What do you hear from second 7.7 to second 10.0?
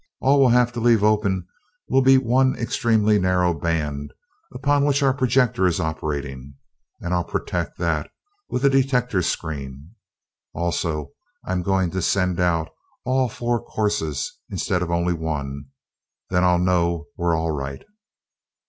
that with a detector screen.